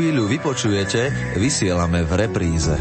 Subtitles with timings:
[0.00, 2.72] chvíľu vypočujete, vysielame v repríze.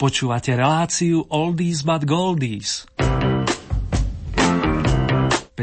[0.00, 2.88] Počúvate reláciu Oldies but Goldies.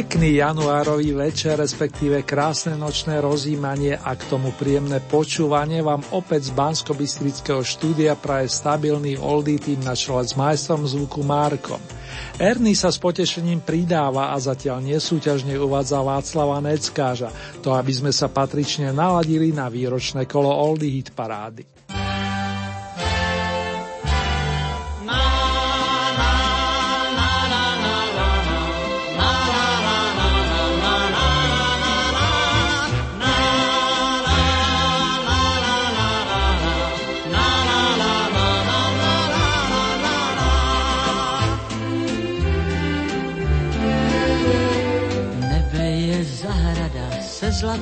[0.00, 6.56] Pekný januárový večer, respektíve krásne nočné rozímanie a k tomu príjemné počúvanie vám opäť z
[6.56, 6.96] bansko
[7.60, 11.76] štúdia praje stabilný oldie tým na čele s majstrom zvuku Markom.
[12.40, 17.28] Ernie sa s potešením pridáva a zatiaľ nesúťažne uvádza Václava Neckáža,
[17.60, 21.79] to aby sme sa patrične naladili na výročné kolo oldie hit parády.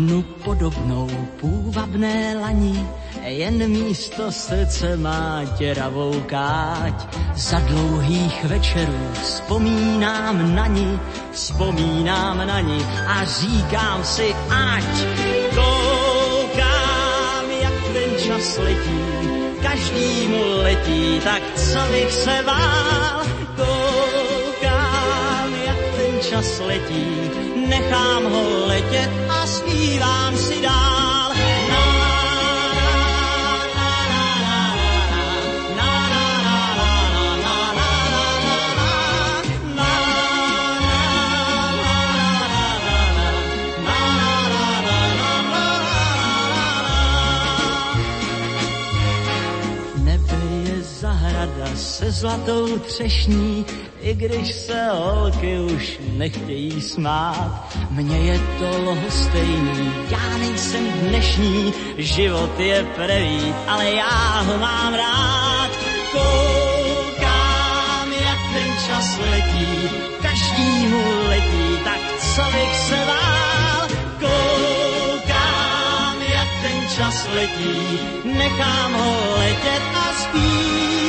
[0.00, 1.08] Jednu podobnou
[1.40, 2.86] půvabné lani,
[3.22, 7.16] jen místo srdce má děravou káť.
[7.36, 11.00] Za dlouhých večerů vzpomínám na ní,
[11.32, 14.84] vzpomínám na ní a říkám si ať.
[15.54, 19.00] Koukám, jak ten čas letí,
[19.62, 23.49] každý mu letí, tak co bych se vál.
[26.40, 27.04] Čas letí,
[27.68, 31.10] nechám ho letět a zpívám si dál.
[51.80, 53.66] se zlatou třešní,
[54.02, 57.74] i když se holky už nechtějí smát.
[57.90, 65.70] Mně je to lhostejný, já nejsem dnešní, život je prevít, ale já ho mám rád.
[66.12, 69.90] Koukám, jak ten čas letí,
[70.22, 73.88] každýmu letí, tak co bych se vál.
[74.20, 80.99] Koukám, jak ten čas letí, nechám ho letět a zpívám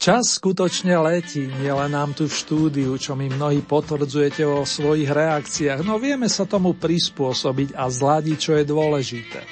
[0.00, 5.84] Čas skutočne letí, nielen nám tu v štúdiu, čo mi mnohí potvrdzujete vo svojich reakciách,
[5.84, 9.44] no vieme sa tomu prispôsobiť a zladiť, čo je dôležité.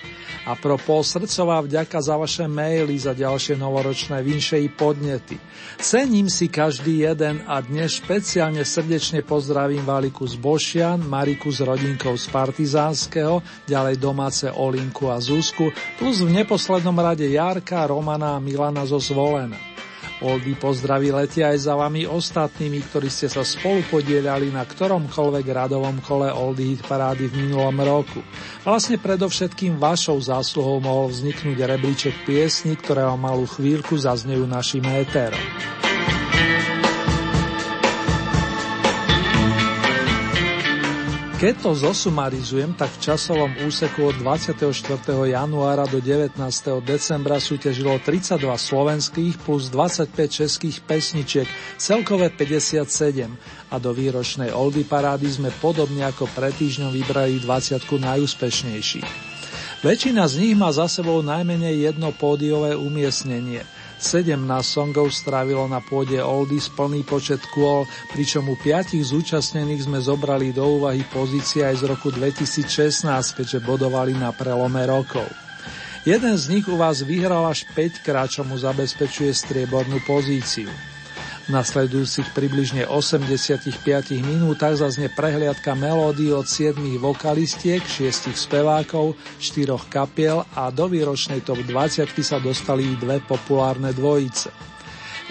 [0.49, 5.37] A pro srdcová vďaka za vaše maily, za ďalšie novoročné vinše podnety.
[5.85, 12.17] Cením si každý jeden a dnes špeciálne srdečne pozdravím Valiku z Bošian, Mariku s rodinkou
[12.17, 15.69] z Partizánskeho, ďalej domáce Olinku a Zuzku,
[16.01, 19.77] plus v neposlednom rade Jarka, Romana a Milana zo Zvolena.
[20.19, 26.03] Oldy pozdraví letia aj za vami ostatnými, ktorí ste sa spolu podielali na ktoromkoľvek radovom
[26.03, 28.19] kole Oldy Hit parády v minulom roku.
[28.67, 35.78] Vlastne predovšetkým vašou zásluhou mohol vzniknúť rebríček piesni, ktoré o malú chvíľku zaznejú našim éterom.
[41.39, 44.75] Keď to zosumarizujem, tak v časovom úseku od 24.
[45.23, 46.35] januára do 19.
[46.83, 51.47] decembra súťažilo 32 slovenských plus 25 českých pesničiek,
[51.79, 53.31] celkové 57
[53.71, 59.11] a do výročnej Oldy parády sme podobne ako pred týždňom vybrali 20 najúspešnejších.
[59.87, 63.63] Väčšina z nich má za sebou najmenej jedno pódiové umiestnenie–
[63.99, 67.85] 17 songov strávilo na pôde Oldies plný počet kôl,
[68.15, 73.05] pričom u piatich zúčastnených sme zobrali do úvahy pozície aj z roku 2016,
[73.35, 75.27] keďže bodovali na prelome rokov.
[76.07, 80.98] Jeden z nich u vás vyhral až 5 krát, čo mu zabezpečuje striebornú pozíciu.
[81.49, 83.73] Nasledujúcich približne 85
[84.21, 91.65] minútach zazne prehliadka melódií od 7 vokalistiek, 6 spevákov, 4 kapiel a do výročnej top
[91.65, 94.53] 20 sa dostali dve populárne dvojice.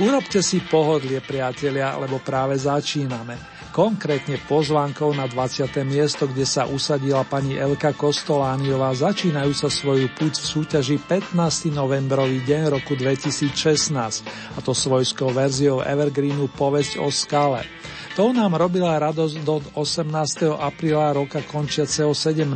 [0.02, 5.70] Urobte si pohodlie, priatelia, lebo práve začíname konkrétne pozvánkou na 20.
[5.86, 11.70] miesto, kde sa usadila pani Elka Kostolániová, začínajú sa svoju púť v súťaži 15.
[11.70, 14.26] novembrový deň roku 2016,
[14.58, 17.70] a to svojskou verziou Evergreenu Povesť o skale.
[18.18, 20.58] To nám robila radosť do 18.
[20.58, 22.50] apríla roka končiaceho 17.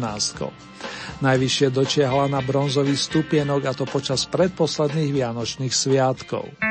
[1.22, 6.71] Najvyššie dočiahla na bronzový stupienok a to počas predposledných vianočných sviatkov.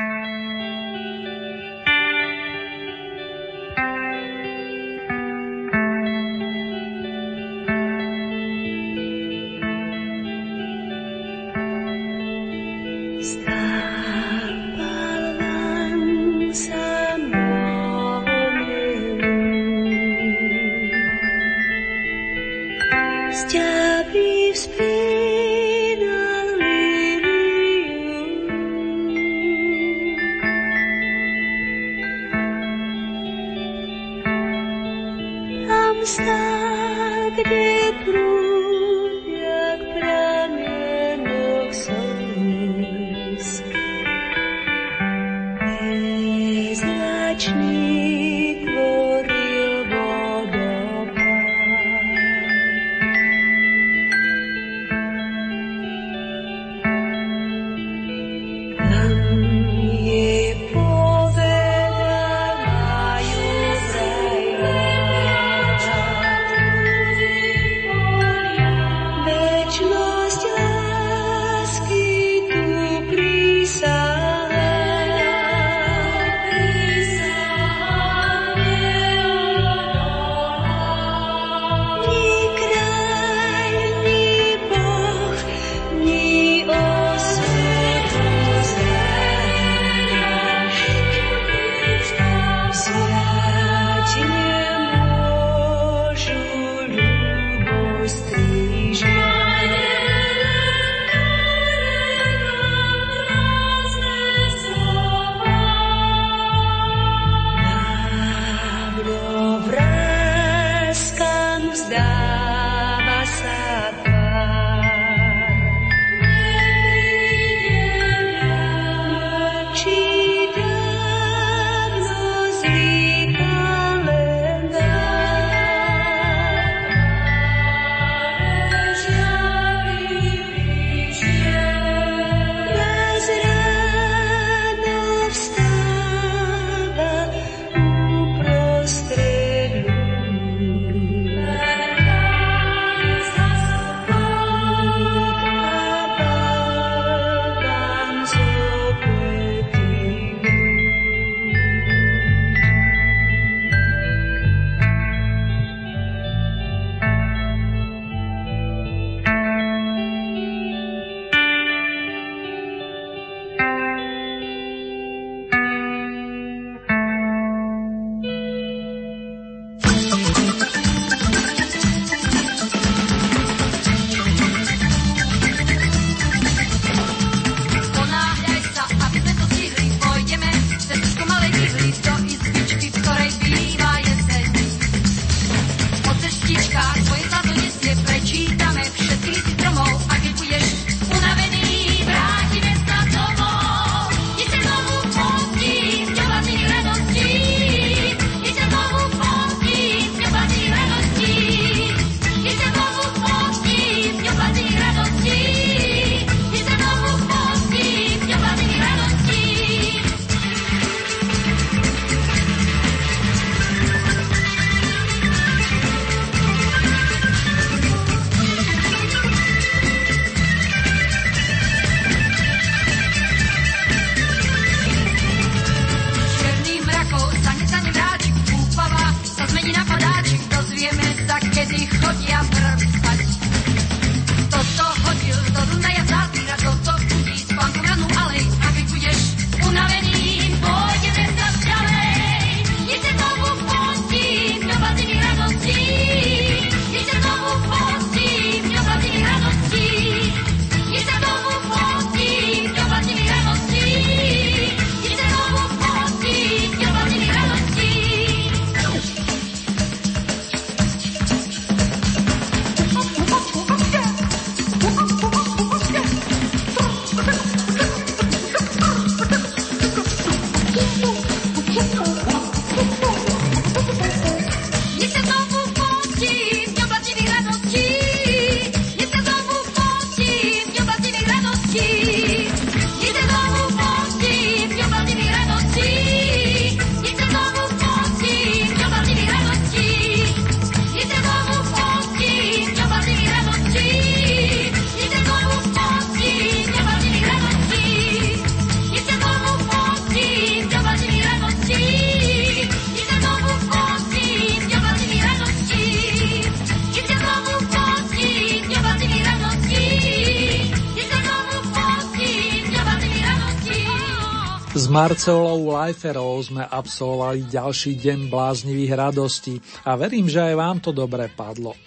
[314.91, 319.55] Marcelou Leiferovou sme absolvovali ďalší deň bláznivých radostí
[319.87, 321.79] a verím, že aj vám to dobre padlo.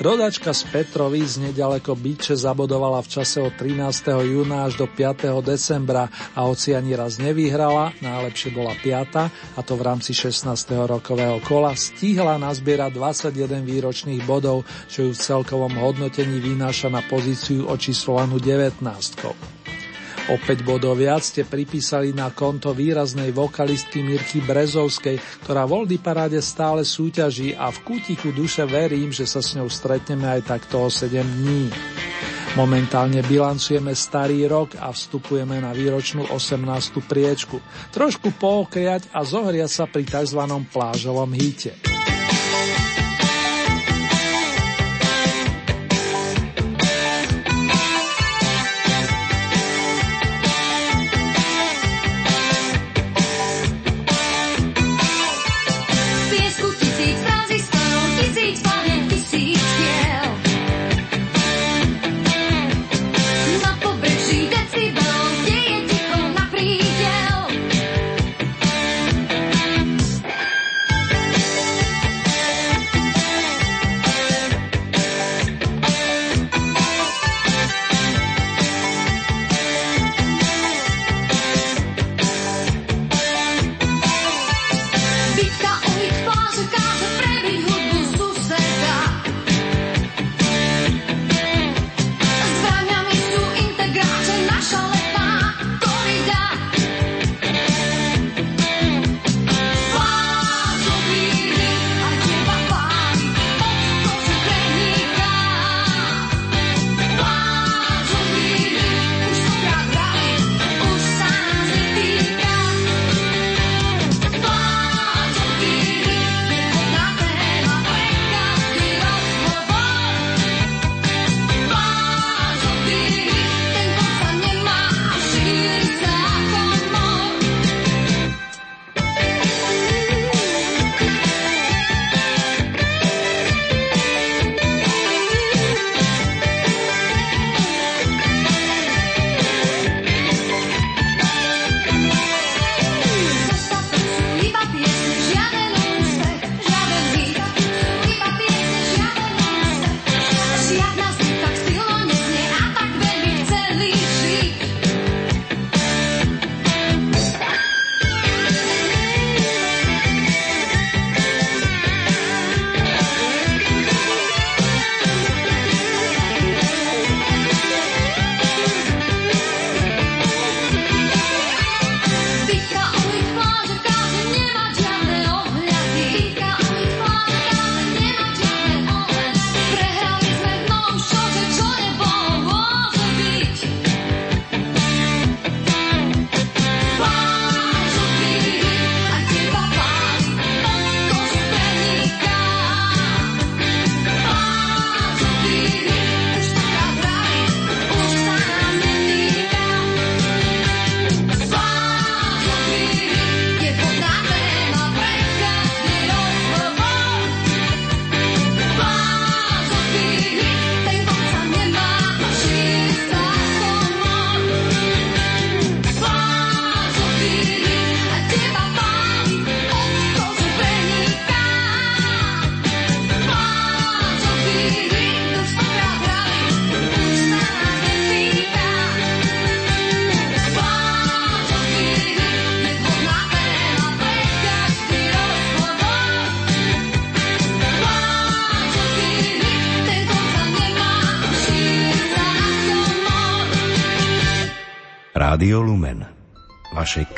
[0.00, 4.08] Rodačka z Petrovic nedaleko Byče zabodovala v čase od 13.
[4.24, 5.36] júna až do 5.
[5.44, 9.28] decembra a hoci ani raz nevyhrala, najlepšie bola 5.
[9.52, 10.48] a to v rámci 16.
[10.88, 17.68] rokového kola, stihla nazbierať 21 výročných bodov, čo ju v celkovom hodnotení vynáša na pozíciu
[17.68, 18.80] očíslovanú 19.
[20.26, 26.02] O 5 bodov viac ste pripísali na konto výraznej vokalistky Mirky Brezovskej, ktorá v Oldy
[26.02, 30.82] paráde stále súťaží a v kútiku duše verím, že sa s ňou stretneme aj takto
[30.82, 31.70] o 7 dní.
[32.58, 37.06] Momentálne bilancujeme starý rok a vstupujeme na výročnú 18.
[37.06, 37.62] priečku.
[37.94, 40.42] Trošku pookriať a zohriať sa pri tzv.
[40.74, 41.95] plážovom híte.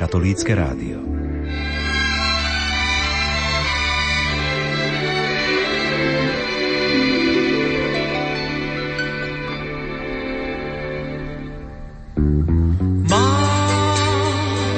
[0.08, 1.04] Katolícke rádio.
[13.04, 14.72] Mám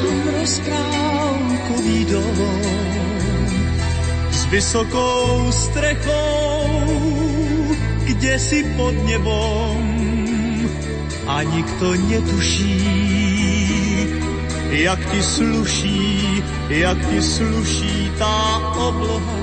[4.35, 6.67] s vysokou strechou,
[8.03, 9.79] kde si pod nebom
[11.31, 13.30] a nikto netuší,
[14.71, 19.39] jak ti sluší, jak ti sluší tá obloha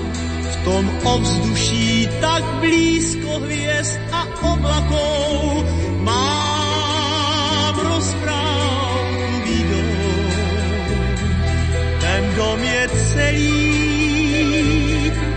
[0.47, 4.21] v tom ovzduší tak blízko hviezd a
[4.55, 5.63] oblakov.
[6.03, 8.67] Mám rozprávku
[12.37, 12.61] dom
[13.17, 13.49] celý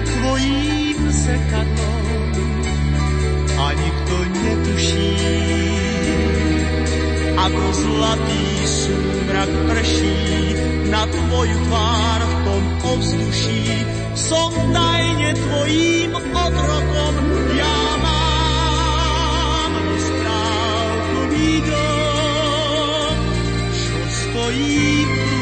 [0.04, 2.28] tvojím zrkadlom
[3.56, 5.16] a nikto netuší,
[7.40, 8.19] ako zlatý
[9.40, 10.52] súmrak prší
[10.92, 13.88] na tvoju tvár v tom ovzduší.
[14.12, 17.14] Som tajne tvojím otrokom,
[17.56, 23.16] ja mám rozprávkový dom,
[23.73, 25.32] čo stojí tu,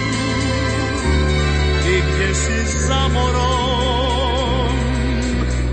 [1.82, 4.78] kde si za morom?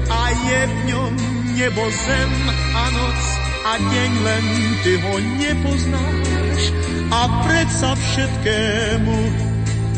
[0.09, 1.13] A je v ňom
[1.53, 2.33] nebo zem
[2.73, 3.21] a noc
[3.65, 4.45] a deň len
[4.85, 6.61] ty ho nepoznáš.
[7.09, 9.17] A predsa všetkému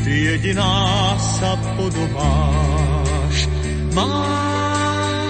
[0.02, 3.46] ty jediná sa podobáš.
[3.94, 5.30] Mám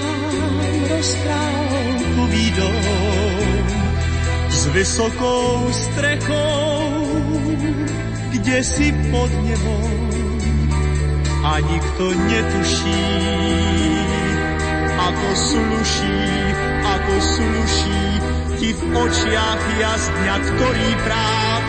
[0.88, 3.64] rozprávkový dom
[4.48, 6.80] s vysokou strechou,
[8.32, 9.92] kde si pod nebom
[11.44, 13.04] a nikto netuší,
[14.96, 16.24] ako sluší,
[16.88, 18.04] ako sluší
[18.56, 21.67] ti v očiach jazdňa, ktorý práve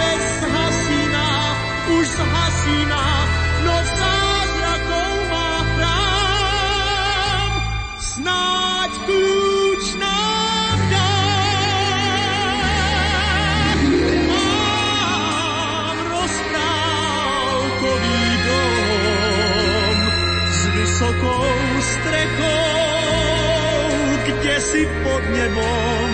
[24.79, 26.11] si pod nebom.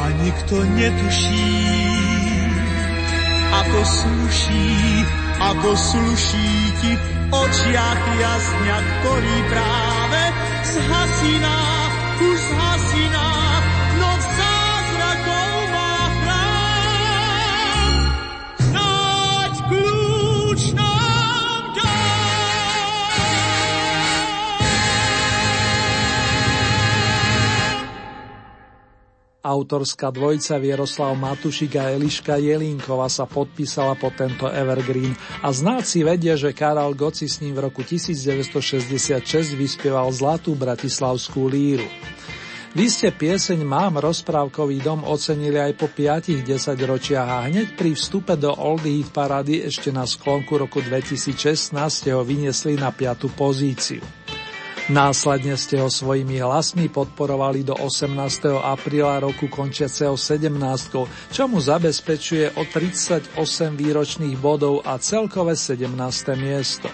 [0.00, 1.52] A nikto netuší,
[3.52, 4.72] ako sluší,
[5.36, 6.92] ako sluší ti
[7.28, 10.22] očiach jasňa, ktorý práve
[10.72, 11.60] zhasíná,
[12.24, 13.31] už zhasíná,
[29.52, 35.12] Autorská dvojica Vieroslav Matušik a Eliška Jelínkova sa podpísala pod tento evergreen
[35.44, 39.20] a znáci vedia, že Karel Goci s ním v roku 1966
[39.52, 41.84] vyspieval Zlatú bratislavskú líru.
[42.72, 46.48] Vy ste pieseň Mám rozprávkový dom ocenili aj po 5-10
[46.88, 52.16] ročiach a hneď pri vstupe do Old Hit parady ešte na sklonku roku 2016 ste
[52.16, 53.28] ho vyniesli na 5.
[53.36, 54.21] pozíciu.
[54.92, 58.12] Následne ste ho svojimi hlasmi podporovali do 18.
[58.60, 60.52] apríla roku končiaceho 17,
[61.32, 63.32] čo mu zabezpečuje o 38
[63.72, 65.88] výročných bodov a celkové 17.
[66.36, 66.92] miesto.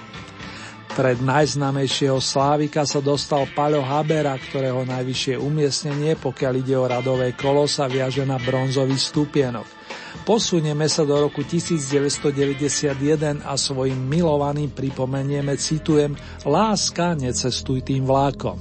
[0.94, 7.66] Pred najznamejšieho Slávika sa dostal Paľo Habera, ktorého najvyššie umiestnenie, pokiaľ ide o radové kolo,
[7.66, 9.77] sa viaže na bronzový stupienok.
[10.24, 18.58] Posunieme sa do roku 1991 a svojim milovaným pripomenieme, citujem, Láska, necestuj tým vlákom.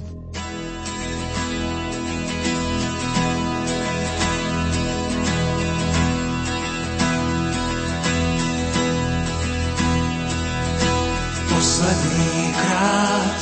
[11.48, 13.38] Posledný krát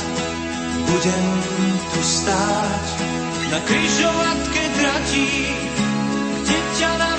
[0.89, 1.25] budem
[1.93, 2.85] tu stáť
[3.51, 5.29] na kryžovatke tratí,
[6.43, 7.16] kde ťa navždy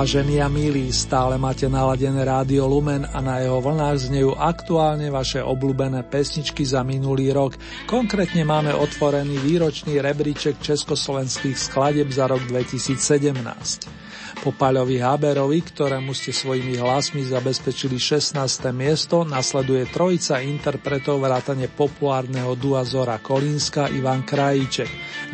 [0.00, 5.44] Vážení a milí, stále máte naladené rádio Lumen a na jeho vlnách znejú aktuálne vaše
[5.44, 7.60] obľúbené pesničky za minulý rok.
[7.84, 13.99] Konkrétne máme otvorený výročný rebríček československých skladeb za rok 2017.
[14.38, 18.38] Po Paľovi Haberovi, ktorému ste svojimi hlasmi zabezpečili 16.
[18.70, 24.88] miesto, nasleduje trojica interpretov vrátane populárneho dua Zora Kolínska Ivan Krajíček.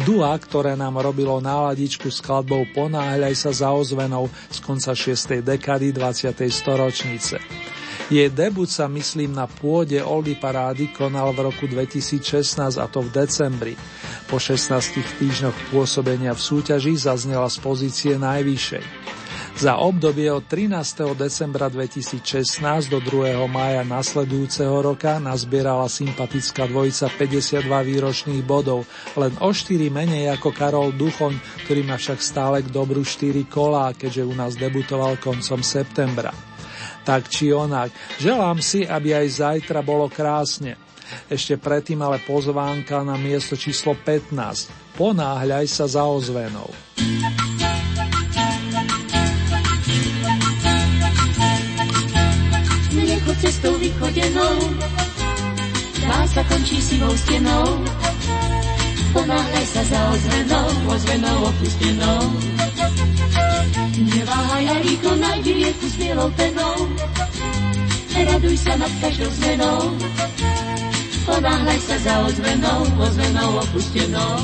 [0.08, 5.44] Dua, ktoré nám robilo náladičku skladbou Ponáhľaj sa za ozvenou z konca 6.
[5.44, 6.32] dekady 20.
[6.48, 7.36] storočnice.
[8.06, 13.10] Jej debut sa myslím na pôde Oldy Parády konal v roku 2016 a to v
[13.10, 13.74] decembri.
[14.30, 18.84] Po 16 týždňoch pôsobenia v súťaži zaznela z pozície najvyššej.
[19.58, 21.18] Za obdobie od 13.
[21.18, 22.22] decembra 2016
[22.94, 23.42] do 2.
[23.50, 28.86] mája nasledujúceho roka nazbierala sympatická dvojica 52 výročných bodov,
[29.18, 33.90] len o 4 menej ako Karol Duchoň, ktorý má však stále k dobru 4 kolá,
[33.98, 36.55] keďže u nás debutoval koncom septembra
[37.06, 37.94] tak či onak.
[38.18, 40.74] Želám si, aby aj zajtra bolo krásne.
[41.30, 44.98] Ešte predtým ale pozvánka na miesto číslo 15.
[44.98, 46.66] Ponáhľaj sa za ozvenou.
[52.90, 54.56] Nechoď cestou vychodenou,
[56.02, 57.86] dá sa končí sivou stenou.
[59.14, 62.22] Ponáhľaj sa za ozvenou, ozvenou opustenou.
[63.96, 66.76] Neváhaj a rýchlo nájdi rieku s bielou penou.
[68.16, 69.80] Raduj sa nad každou zmenou.
[71.26, 74.34] Ponáhľaj sa za ozvenou, ozvenou opustenou.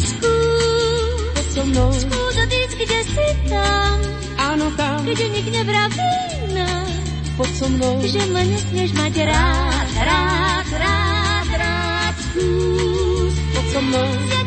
[0.00, 1.90] Skús, so mnou.
[1.92, 3.96] Skús odísť, kde si tam.
[4.40, 5.04] Áno, tam.
[5.04, 6.14] Kde nik nevraví
[6.56, 6.88] nám.
[7.36, 7.94] Poď so mnou.
[8.02, 12.14] Že ma nesmieš mať rád, rád, rád, rád.
[12.32, 14.37] Skús, poď so mnou.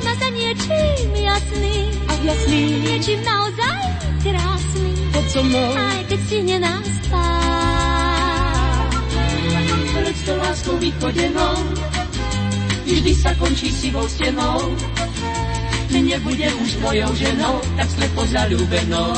[0.52, 3.82] Niečím jasný jasný, niečím naozaj
[4.22, 4.92] krásny.
[5.12, 7.40] Poď so mnou, aj keď stihne nás spát.
[10.22, 11.56] To láskou vychodenou,
[12.86, 14.78] vždy sa končí sivou stenou.
[15.90, 19.18] Nebude už tvojou ženou, tak slepo zalúbenou.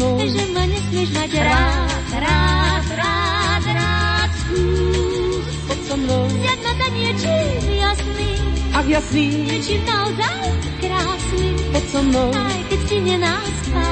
[0.00, 0.16] Mnou.
[0.24, 4.30] Že ma nesmieš mať rád, rád, rád, rád.
[4.40, 5.44] Skús.
[5.68, 6.24] Poď so mnou.
[6.40, 8.32] Zjad ma za niečím jasný.
[8.72, 9.26] Ach jasný.
[9.44, 10.40] Niečím naozaj
[10.80, 11.48] krásny.
[11.76, 12.32] Poď so mnou.
[12.32, 13.88] Aj keď si nenáspáš.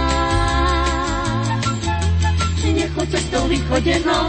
[2.68, 4.28] Nechoď cestou vychodenou.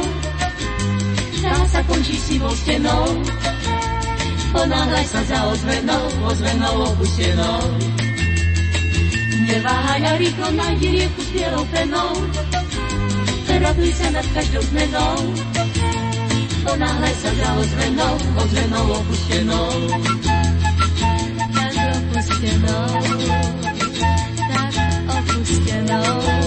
[1.39, 3.24] Tá sa končí sivou stenou
[4.50, 7.62] ponáhľaj sa za ozvenou, ozvenou opustenou.
[9.49, 12.13] Neváhaj a rýchlo nájdi rieku s bielou penou,
[13.59, 15.15] raduj sa nad každou zmenou.
[16.63, 19.69] Ponáhľaj sa za ozvenou, ozvenou opustenou.
[21.49, 22.89] Tak opustenou,
[24.38, 24.73] tak
[25.09, 26.38] opustenou.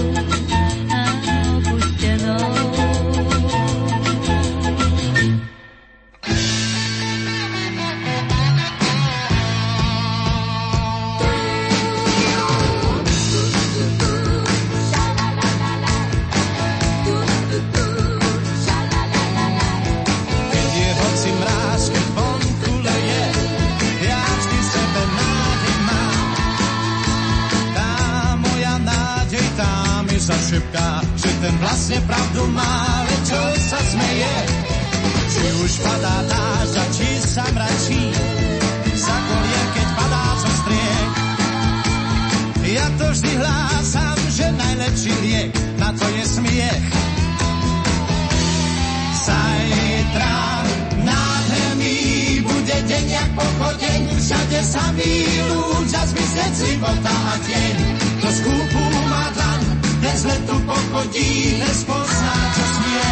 [56.53, 57.77] Zmizneť života a deň.
[58.21, 59.61] To skúpu má dlaň,
[60.05, 63.11] bez letu pochodí, nespozná, čo smie.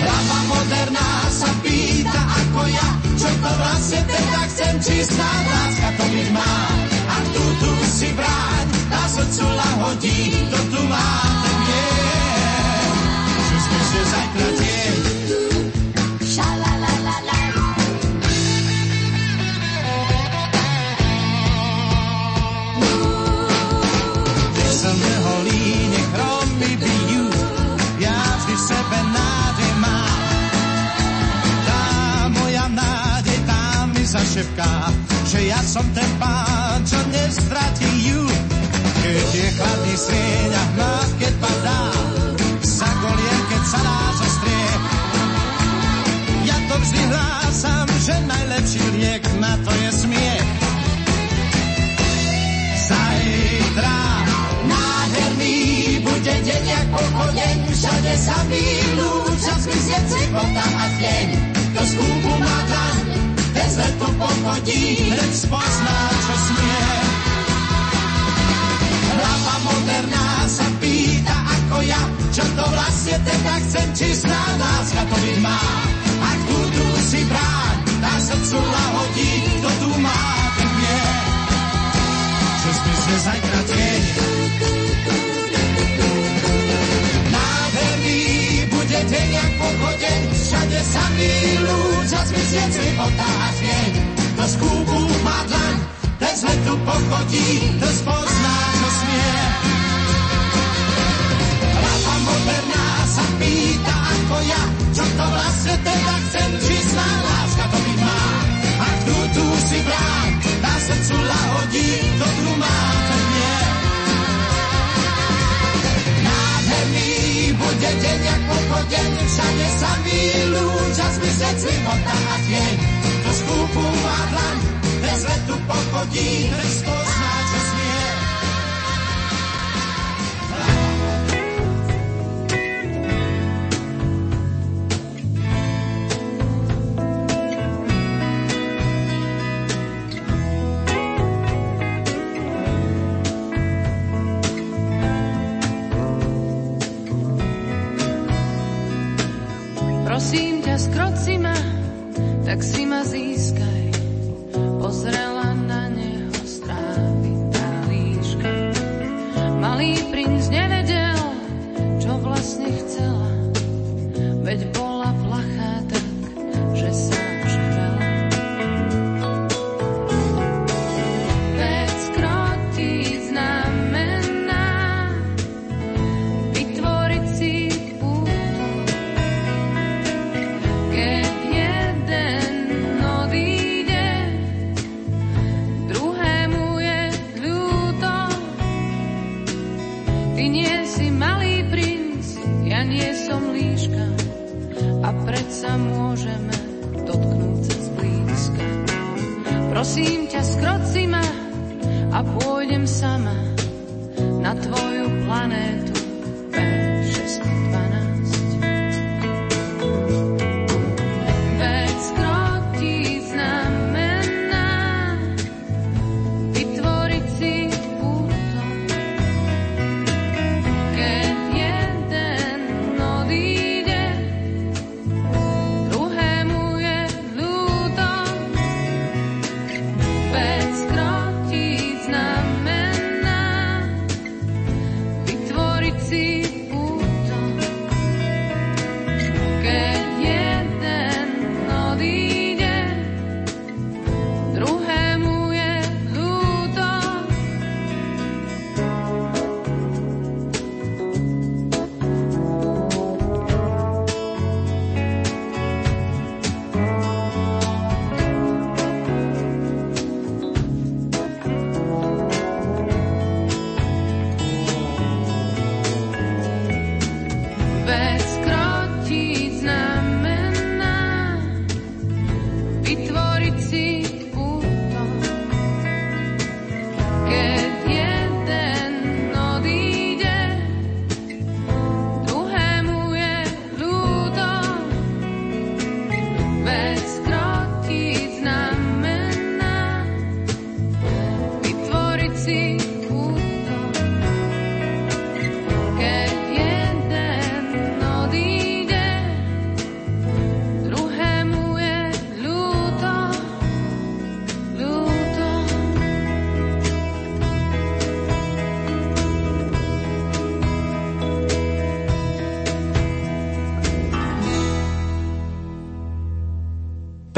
[0.00, 6.04] Hlava moderná sa pýta ako ja, čo to vlastne teda chcem, či snáď láska to
[6.10, 6.54] byť má.
[7.10, 10.18] A tu, tu si bráň, tá srdcu lahodí,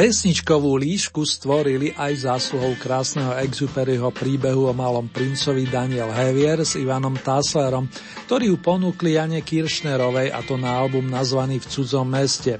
[0.02, 7.14] Pesničkovú líšku stvorili aj zásluhou krásneho exuperyho príbehu o malom princovi Daniel Hevier s Ivanom
[7.14, 7.86] Taslerom,
[8.26, 12.58] ktorý ju ponúkli Jane Kiršnerovej a to na album nazvaný V cudzom meste.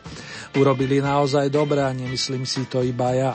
[0.55, 3.35] Urobili naozaj dobre a nemyslím si to iba ja.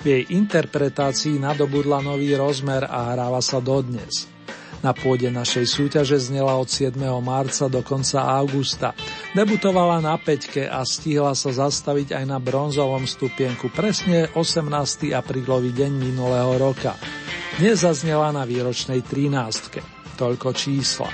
[0.00, 4.32] V jej interpretácii nadobudla nový rozmer a hráva sa dodnes.
[4.80, 6.96] Na pôde našej súťaže znela od 7.
[7.20, 8.96] marca do konca augusta.
[9.36, 15.12] Debutovala na peťke a stihla sa zastaviť aj na bronzovom stupienku presne 18.
[15.12, 16.96] aprílový deň minulého roka.
[17.60, 20.16] Dnes zaznela na výročnej 13.
[20.16, 21.12] Toľko čísla.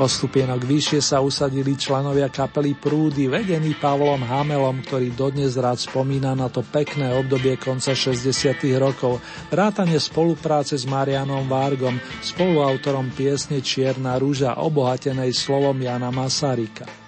[0.00, 6.32] O stupienok vyššie sa usadili členovia kapely Prúdy, vedení Pavlom Hamelom, ktorý dodnes rád spomína
[6.32, 8.32] na to pekné obdobie konca 60.
[8.80, 9.20] rokov,
[9.52, 17.07] vrátane spolupráce s Marianom Vargom, spoluautorom piesne Čierna rúža, obohatenej slovom Jana Masarika.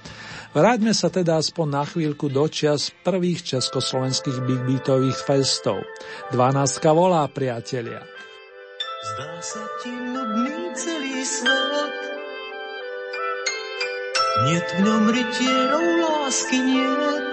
[0.51, 5.78] Vráťme sa teda aspoň na chvíľku do čias prvých československých big beatových festov.
[6.34, 8.03] 12 volá, priatelia.
[9.01, 11.98] Zdá sa ti nudný celý svet.
[14.51, 17.30] Niet v ňom rytierov lásky niet.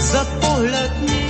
[0.00, 1.21] Za pohľad nikto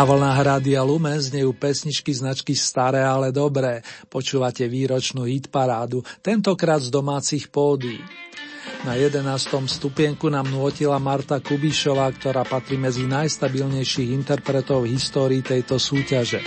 [0.00, 3.84] Na vlnách Rádia Lumen znejú pesničky značky Staré, ale dobré.
[4.08, 8.00] Počúvate výročnú hitparádu, tentokrát z domácich pódy.
[8.88, 9.20] Na 11.
[9.68, 16.40] stupienku nám nôtila Marta Kubišová, ktorá patrí medzi najstabilnejších interpretov v histórii tejto súťaže.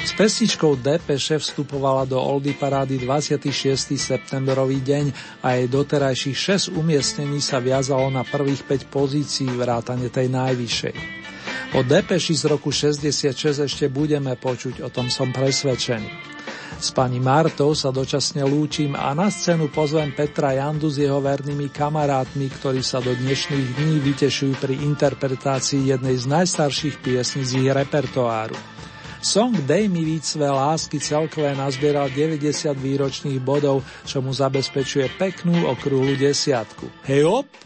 [0.00, 4.00] S pesničkou Depeše vstupovala do Oldy parády 26.
[4.00, 5.12] septembrový deň
[5.44, 11.23] a jej doterajších 6 umiestnení sa viazalo na prvých 5 pozícií vrátane tej najvyššej.
[11.74, 13.34] O Depeši z roku 66
[13.66, 16.06] ešte budeme počuť, o tom som presvedčený.
[16.78, 21.74] S pani Martou sa dočasne lúčim a na scénu pozvem Petra Jandu s jeho vernými
[21.74, 27.70] kamarátmi, ktorí sa do dnešných dní vytešujú pri interpretácii jednej z najstarších piesní z ich
[27.74, 28.54] repertoáru.
[29.18, 35.66] Song Dej mi víc své lásky celkové nazbieral 90 výročných bodov, čo mu zabezpečuje peknú
[35.66, 36.86] okrúhlu desiatku.
[37.02, 37.63] Hej op!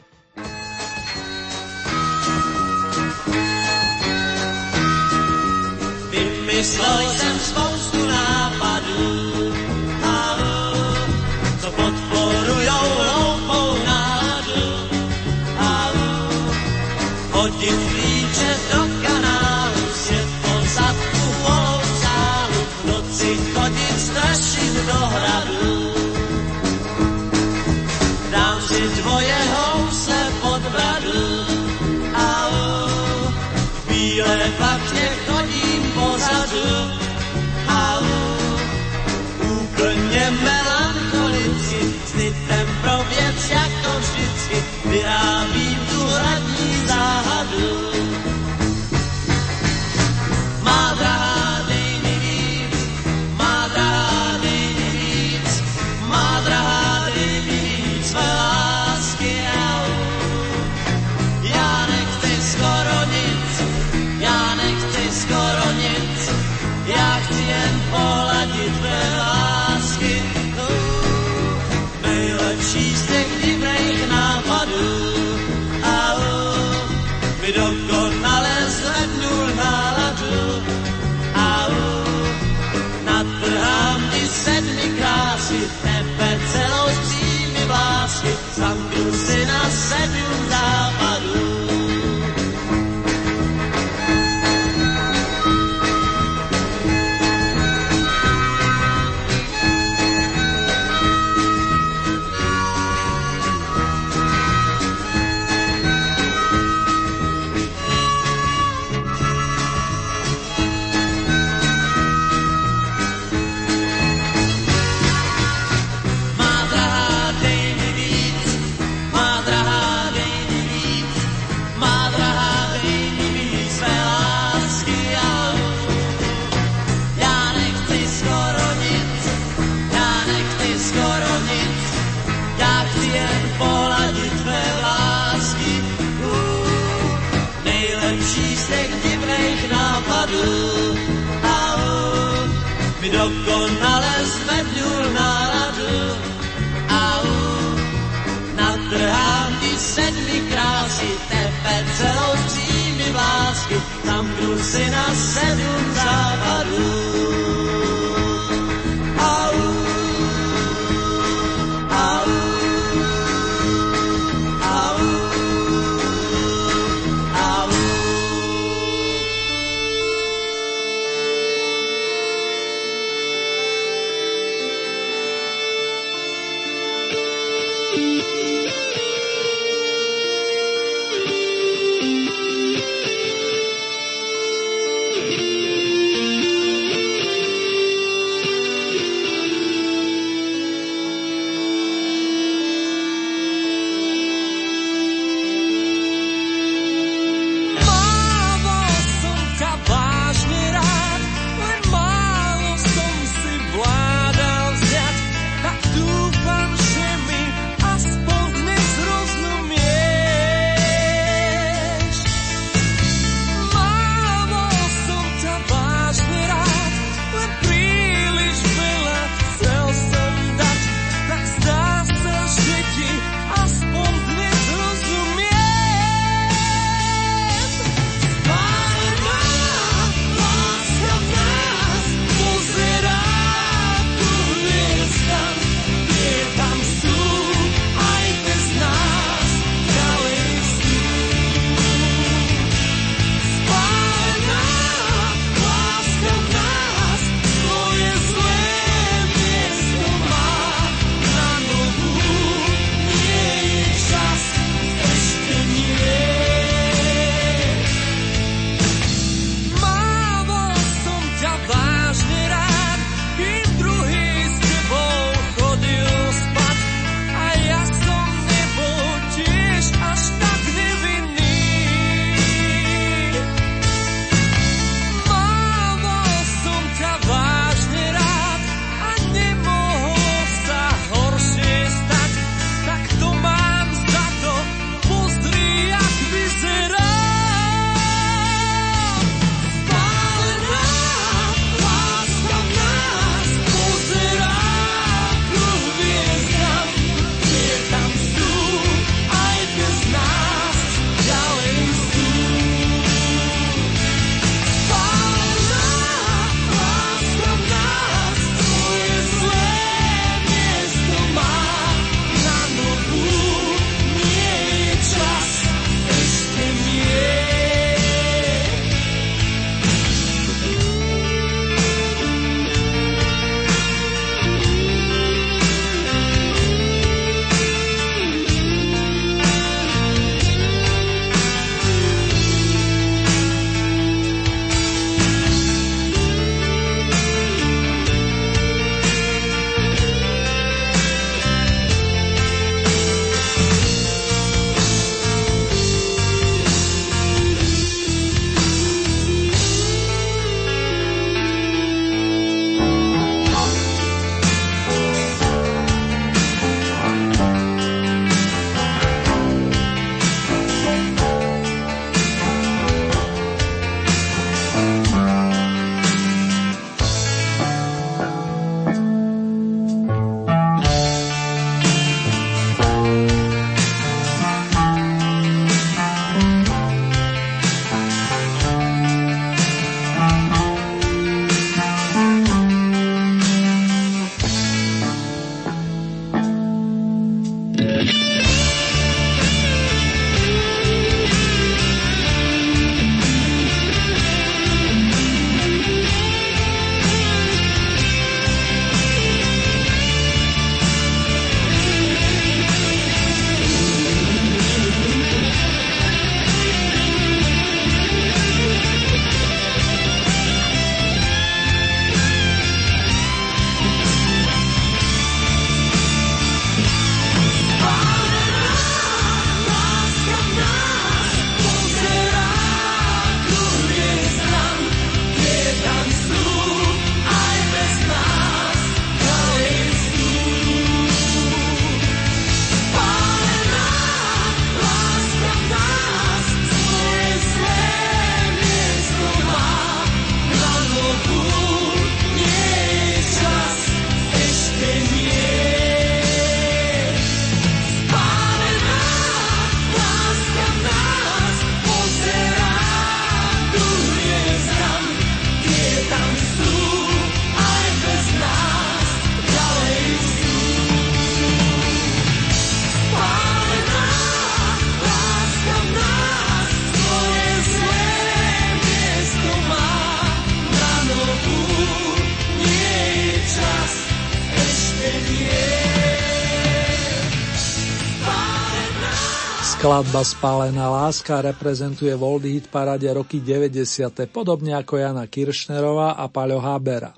[479.89, 484.28] Skladba Spálená láska reprezentuje v Old Hit parade roky 90.
[484.28, 487.16] podobne ako Jana Kiršnerová a Paľo Habera.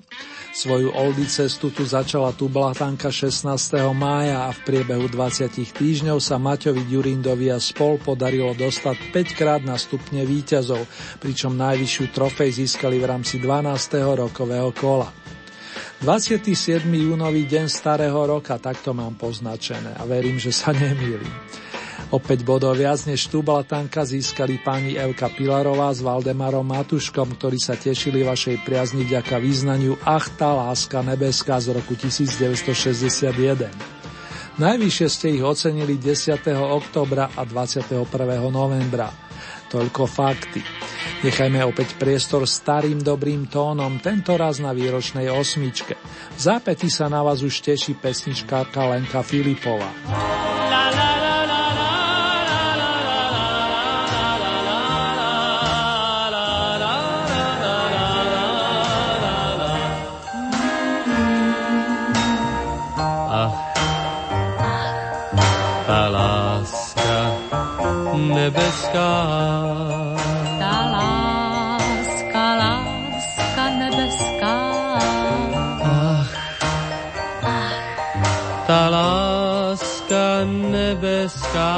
[0.55, 3.59] Svoju oldy cestu tu začala Tublatanka 16.
[3.91, 9.61] mája a v priebehu 20 týždňov sa Maťovi Ďurindovi a spol podarilo dostať 5 krát
[9.67, 10.87] na stupne víťazov,
[11.19, 13.67] pričom najvyššiu trofej získali v rámci 12.
[13.99, 15.11] rokového kola.
[15.99, 16.87] 27.
[16.87, 21.35] júnový deň starého roka, takto mám poznačené a verím, že sa nemýlim.
[22.11, 28.27] Opäť bodov viac než Tubalatanka získali pani Evka Pilarová s Valdemarom Matuškom, ktorí sa tešili
[28.27, 33.71] vašej priazni vďaka význaniu Ach, tá láska nebeská z roku 1961.
[34.59, 36.51] Najvyššie ste ich ocenili 10.
[36.59, 38.03] oktobra a 21.
[38.51, 39.07] novembra.
[39.71, 40.59] Toľko fakty.
[41.23, 45.95] Nechajme opäť priestor starým dobrým tónom, tento raz na výročnej osmičke.
[46.35, 49.87] V zápäti sa na vás už teší pesničkárka Lenka Filipová.
[50.11, 51.10] La, la.
[68.41, 69.13] Nebeská.
[70.57, 74.57] Tá láska, láska nebeská.
[75.85, 76.31] Ach,
[77.45, 77.77] ach.
[78.65, 81.73] Tá láska nebeská.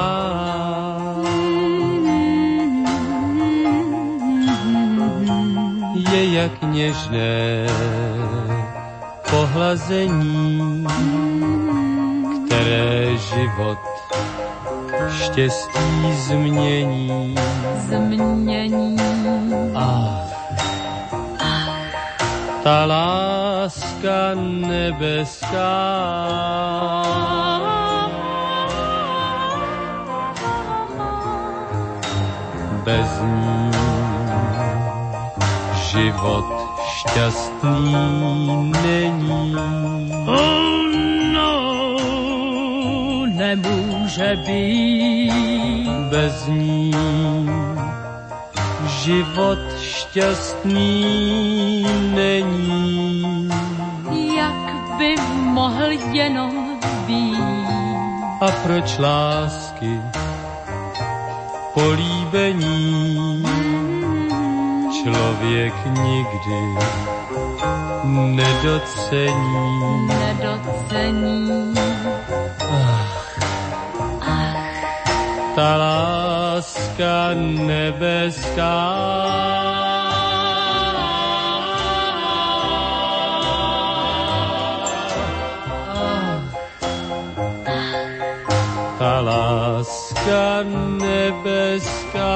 [5.93, 7.68] Je jak nežné
[9.28, 10.86] pohlazení,
[12.45, 13.93] které život
[15.34, 17.36] štěstí změní.
[17.78, 18.98] Změní.
[19.76, 20.20] A
[22.64, 25.74] ta láska nebeská
[32.84, 33.72] bez ní
[35.92, 36.46] život
[36.98, 39.83] šťastný není.
[44.18, 46.91] Nemůže být bez ní
[48.88, 51.05] život šťastný
[52.16, 53.49] není.
[54.38, 57.68] Jak by mohl jenom být?
[58.41, 60.01] A proč lásky
[61.74, 63.43] políbení
[65.03, 66.61] člověk nikdy
[68.36, 70.07] nedocení.
[70.07, 71.72] Nedocení.
[75.64, 78.80] Ta láska nebeská.
[88.99, 90.64] Ta láska
[90.99, 92.36] nebeská.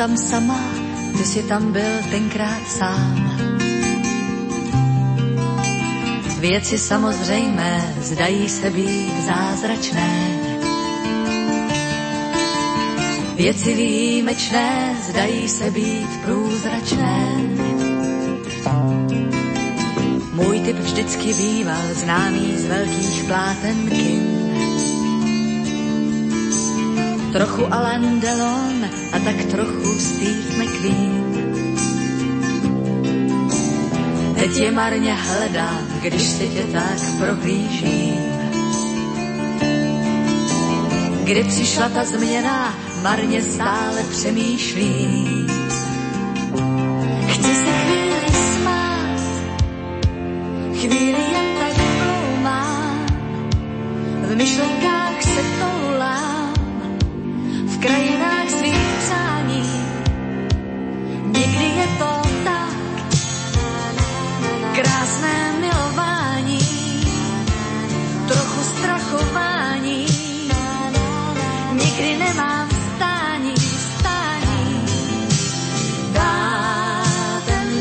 [0.00, 0.56] Tam sama,
[1.12, 3.36] ty si tam byl tenkrát sám.
[6.40, 10.40] Věci samozřejmé zdají se být zázračné.
[13.36, 17.26] Věci výjimečné zdají se být průzračné.
[20.32, 24.40] Můj typ vždycky býval známý z velkých pláten kin.
[27.32, 28.79] Trochu Alain Delon
[29.12, 31.20] a tak trochu Steve McQueen.
[34.34, 38.40] Teď je marně hledám, když si tě tak prohlížím.
[41.24, 45.46] Kdy přišla ta změna, marně stále přemýšlím.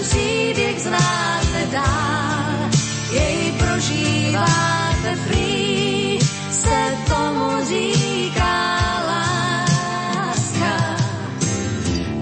[0.10, 2.70] Příběh znáte dál,
[3.12, 6.20] jej prožíváte free,
[6.52, 10.98] se tomu říká láska.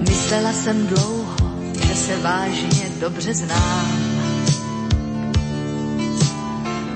[0.08, 1.36] Myslela jsem dlouho,
[1.86, 3.88] že se vážně dobře znám.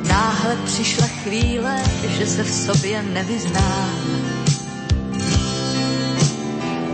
[0.09, 1.83] Náhle přišla chvíle,
[2.19, 3.91] že se v sobě nevyznám.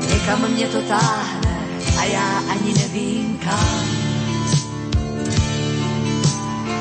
[0.09, 1.38] Někam mě to táhne
[2.13, 3.89] já ani nevím kam.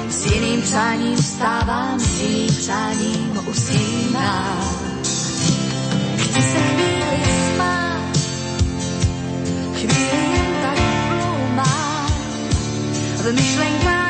[0.09, 4.97] S jiným přáním vstávám, s jiným přáním usínám.
[6.17, 7.23] Chci se chvíli
[7.55, 8.17] smát,
[9.73, 12.11] chvíli jen tak ploumám,
[13.17, 14.06] v myšlenkách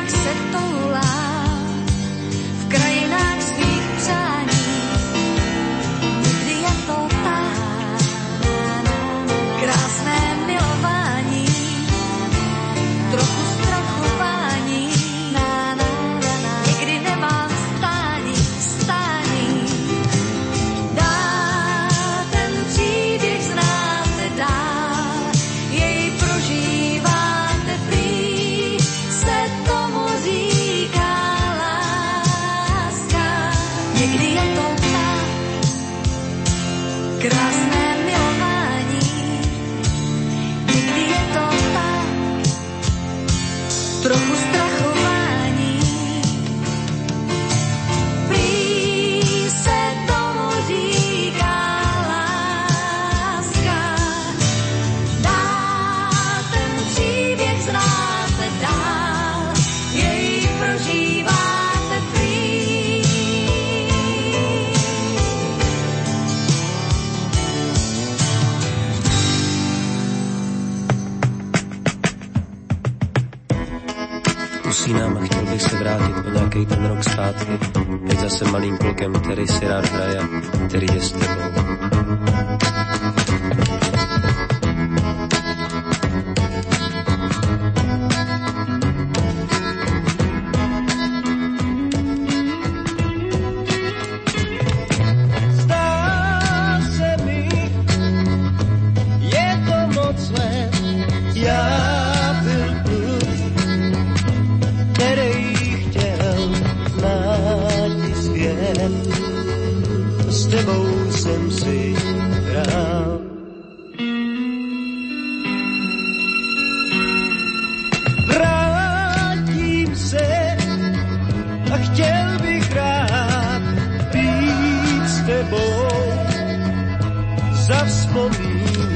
[76.66, 77.60] ten rok zpátky.
[78.08, 80.20] Teď zase malým klukem, který si rád hraje,
[80.68, 81.57] který je s tebou.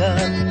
[0.01, 0.50] love.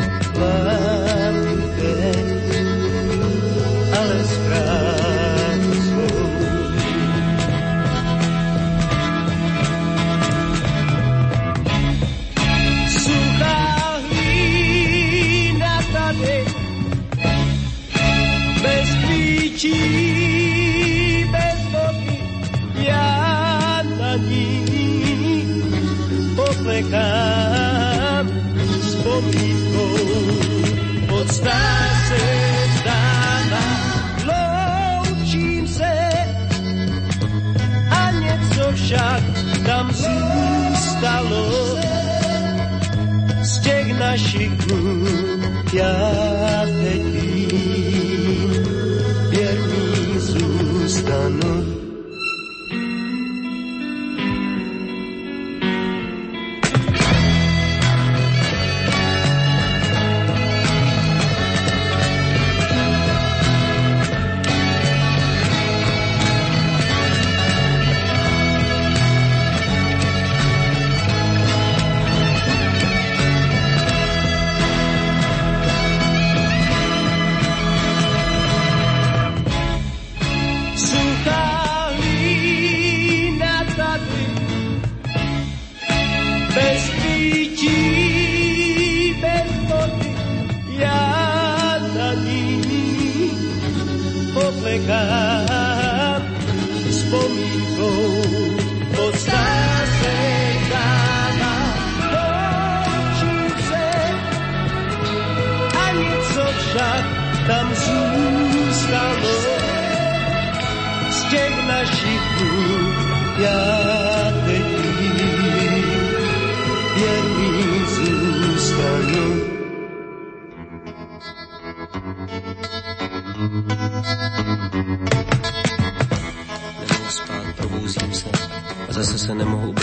[45.72, 46.29] Já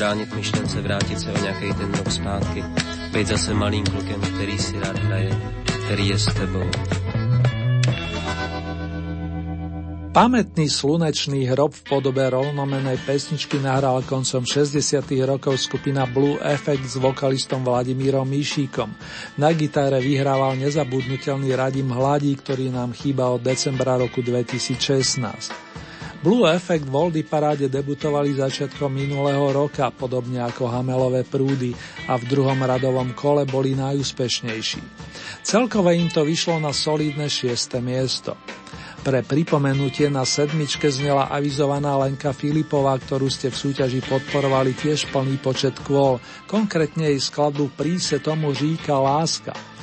[0.08, 2.64] ubránit myšlence vrátit se o nějaký ten rok zpátky.
[3.12, 5.32] Být zase malým klukem, který si rád hraje,
[5.86, 6.70] který je s tebou.
[10.16, 15.04] Pamätný slunečný hrob v podobe rovnomenej pesničky nahral koncom 60.
[15.28, 18.88] rokov skupina Blue Effect s vokalistom Vladimírom Míšíkom.
[19.38, 25.68] Na gitare vyhrával nezabudnutelný Radim Hladí, ktorý nám chýba od decembra roku 2016.
[26.18, 31.78] Blue Effect v Oldy paráde debutovali začiatkom minulého roka, podobne ako Hamelové prúdy
[32.10, 34.82] a v druhom radovom kole boli najúspešnejší.
[35.46, 38.34] Celkové im to vyšlo na solidné šieste miesto.
[39.06, 45.38] Pre pripomenutie na sedmičke znela avizovaná Lenka Filipová, ktorú ste v súťaži podporovali tiež plný
[45.38, 46.18] počet kôl,
[46.50, 49.77] konkrétne jej skladbu Príse tomu říka láska.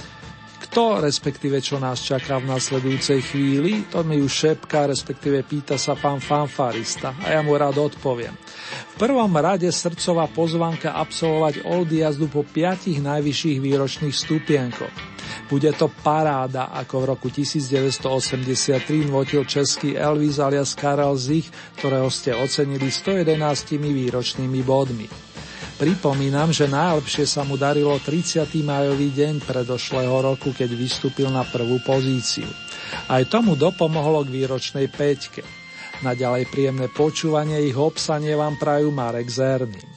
[0.75, 5.95] Kto, respektíve čo nás čaká v nasledujúcej chvíli, to mi už šepká, respektíve pýta sa
[5.95, 8.35] pán fanfarista a ja mu rád odpoviem.
[8.91, 14.95] V prvom rade srdcová pozvanka absolvovať Oldy jazdu po piatich najvyšších výročných stupienkoch.
[15.47, 22.35] Bude to paráda, ako v roku 1983 nvotil český Elvis alias Karel Zich, ktorého ste
[22.35, 25.07] ocenili 111 výročnými bodmi.
[25.75, 28.47] Pripomínam, že najlepšie sa mu darilo 30.
[28.63, 32.47] majový deň predošlého roku, keď vystúpil na prvú pozíciu.
[33.11, 35.43] Aj tomu dopomohlo k výročnej peťke.
[36.07, 39.94] Naďalej príjemné počúvanie ich obsanie vám prajú Marek Zerný.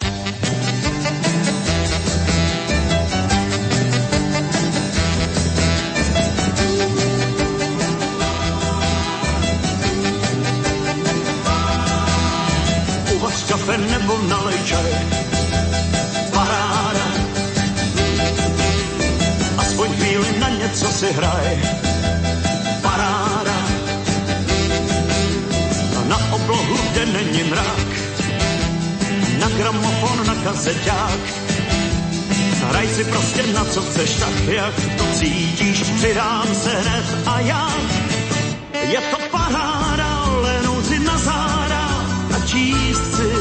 [21.08, 21.56] Si hraj.
[22.84, 23.58] Paráda.
[25.96, 27.88] A na oblohu, kde není mrak.
[29.40, 31.22] Na gramofon, na kazeťák.
[32.68, 35.84] Hraj si prostě na co chceš, tak jak to cítíš.
[35.84, 37.68] Přidám se hned a já.
[38.74, 40.12] Je to paráda,
[40.44, 41.84] lehnout si na záda
[42.36, 43.32] a číst si.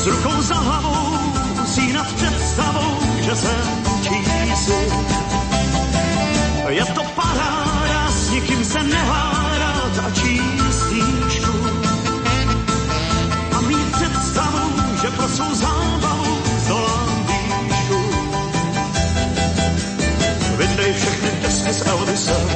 [0.00, 1.18] S rukou za hlavou
[1.60, 3.81] musí nad představou, že si.
[6.72, 11.52] Je to paráda, s nikým se nehádat a číst knížku.
[13.52, 18.00] A mít představu, že pro svou zábavu zdolám výšku.
[20.56, 22.48] Vyndej všechny desky s Elvisem,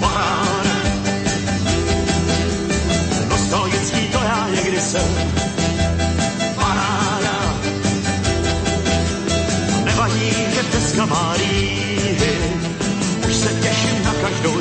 [0.00, 0.76] paráda.
[3.28, 5.32] Nostalgický to já někdy jsem,
[6.54, 7.54] paráda.
[9.84, 11.71] Nevadí, že deska má líhy,
[14.42, 14.60] každou.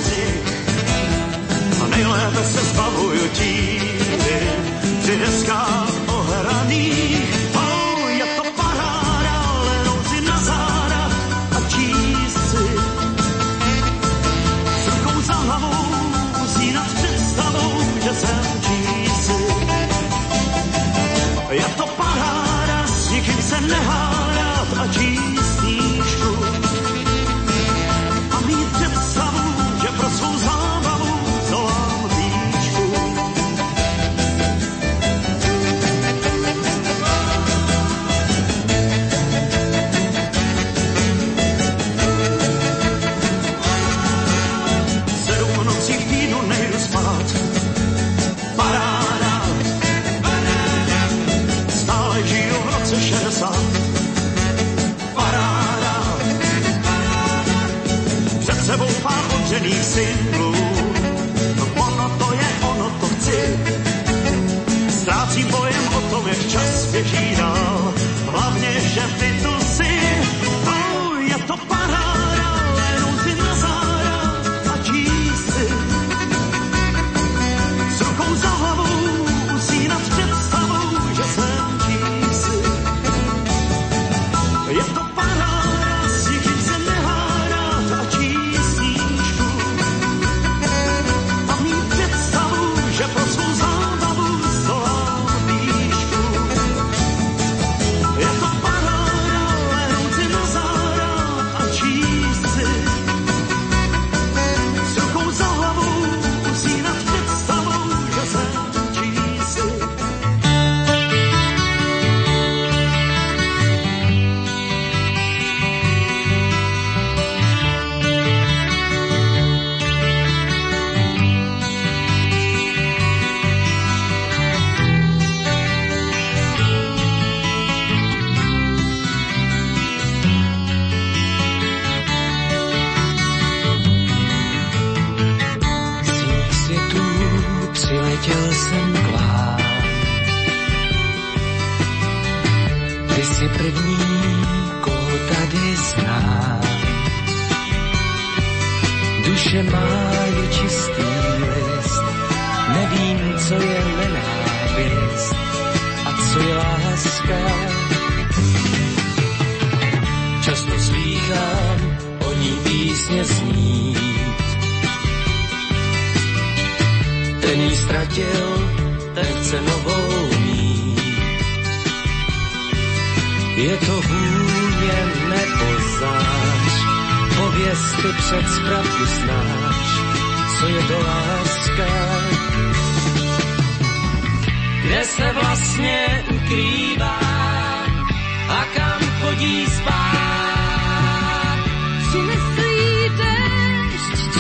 [1.84, 3.82] A nejlépe se zbavuju tíhy,
[5.02, 5.81] při deskách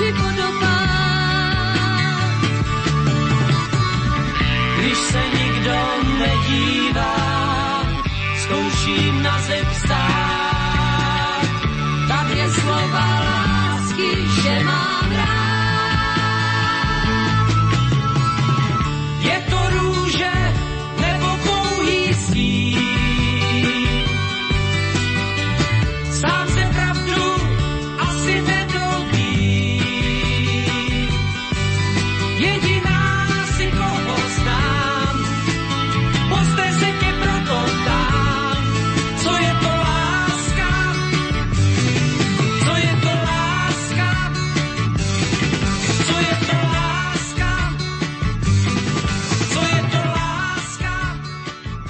[0.01, 0.40] déšť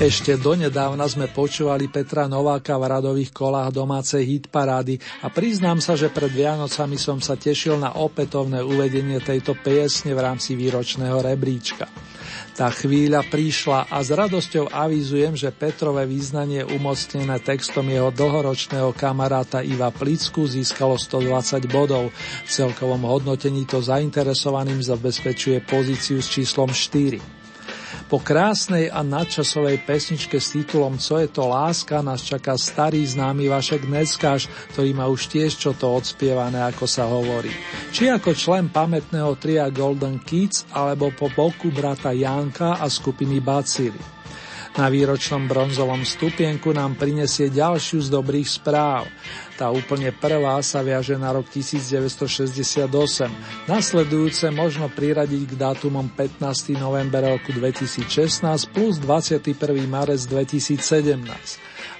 [0.01, 6.09] Ešte donedávna sme počúvali Petra Nováka v radových kolách domácej hitparády a priznám sa, že
[6.09, 11.85] pred Vianocami som sa tešil na opätovné uvedenie tejto piesne v rámci výročného rebríčka.
[12.57, 19.61] Tá chvíľa prišla a s radosťou avizujem, že Petrové význanie umocnené textom jeho dlhoročného kamaráta
[19.61, 22.09] Iva Plicku získalo 120 bodov.
[22.41, 27.40] V celkovom hodnotení to zainteresovaným zabezpečuje pozíciu s číslom 4.
[28.11, 33.47] Po krásnej a nadčasovej pesničke s titulom Co je to láska nás čaká starý známy
[33.47, 37.55] Vašek Neckáš, ktorý má už tiež čo to odspievané, ako sa hovorí.
[37.95, 43.95] Či ako člen pamätného tria Golden Kids, alebo po boku brata Janka a skupiny Bacily.
[44.75, 49.07] Na výročnom bronzovom stupienku nám prinesie ďalšiu z dobrých správ.
[49.61, 52.89] Tá úplne prvá sa viaže na rok 1968.
[53.69, 56.81] Nasledujúce možno priradiť k dátumom 15.
[56.81, 58.41] november roku 2016
[58.73, 59.53] plus 21.
[59.85, 60.81] marec 2017.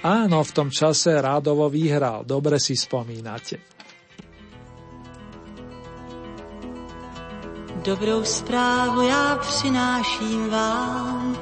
[0.02, 3.62] Áno, v tom čase rádovo vyhral, dobre si spomínate.
[7.86, 11.38] Dobrou zprávu já přináším vám,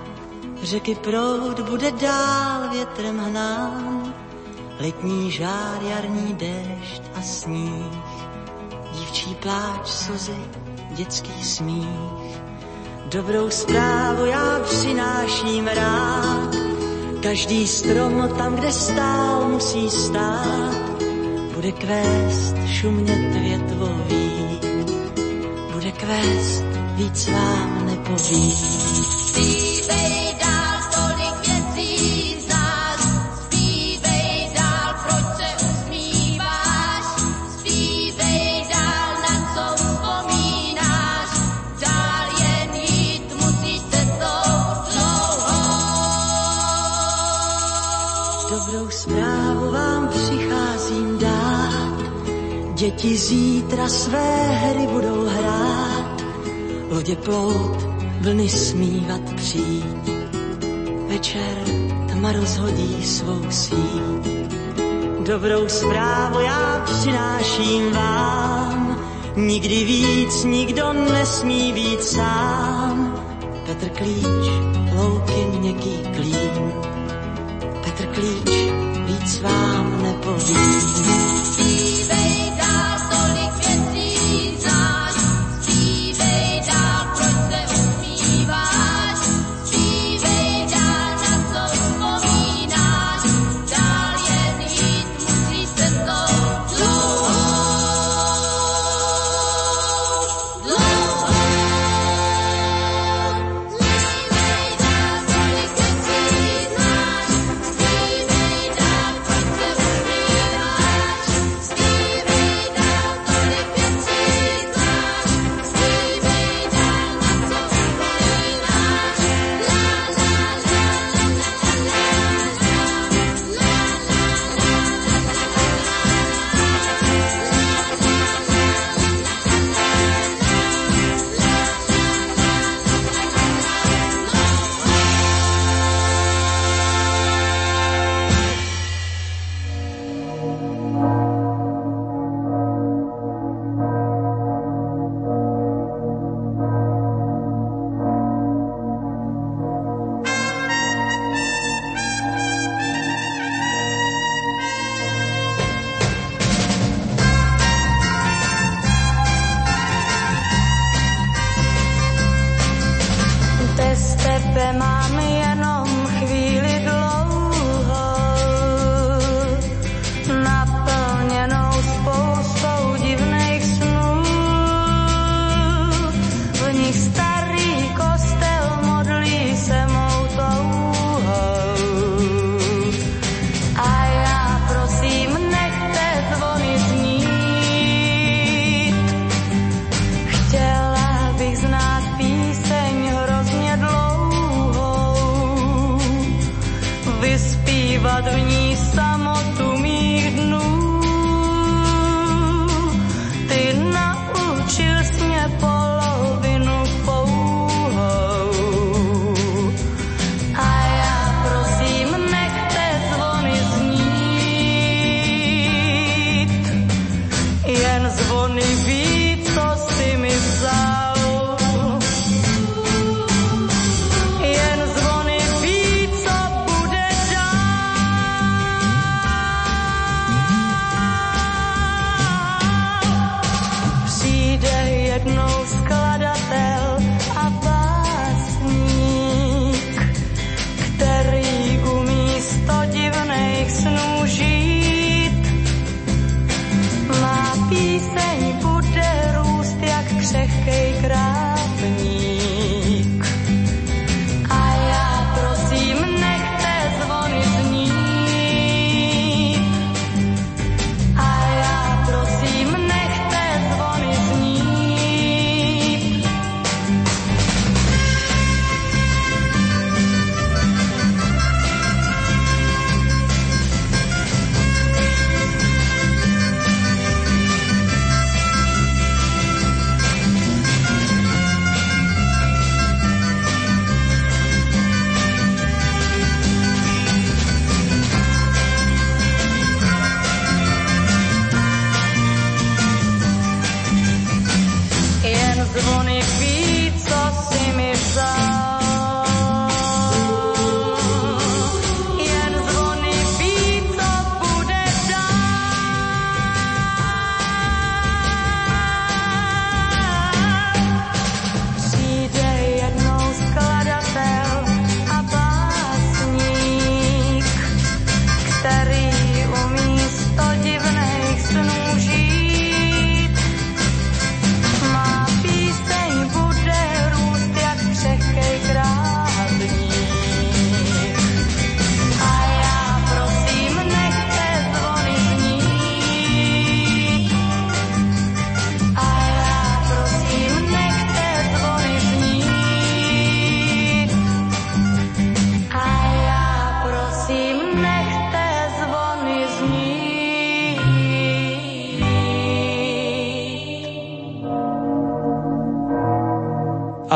[0.68, 4.19] řeky proud bude dál větrem hnán,
[4.80, 7.96] letní žár, jarní déšť a sníh,
[8.92, 10.40] dívčí pláč, slzy,
[10.90, 12.40] dětský smích.
[13.06, 16.50] Dobrou zprávu já přináším rád,
[17.22, 21.02] každý strom tam, kde stál, musí stát,
[21.54, 24.60] bude kvést šumět větvový,
[25.72, 28.52] bude kvést, víc vám nepoví.
[29.26, 30.29] Zpívej dál,
[48.90, 51.98] dobrou zprávu vám přicházím dát.
[52.74, 56.24] Děti zítra své hry budou hrát,
[56.90, 57.88] lodě plout,
[58.20, 60.10] vlny smívat přijít.
[61.08, 61.58] Večer
[62.12, 64.50] tma rozhodí svou síť.
[65.20, 69.00] Dobrou zprávu já přináším vám,
[69.36, 73.24] nikdy víc nikdo nesmí být sám.
[73.66, 74.50] Petr Klíč,
[74.94, 76.72] louky měkký klín.
[77.84, 78.59] Petr Klíč,
[79.42, 81.49] vám nepovím.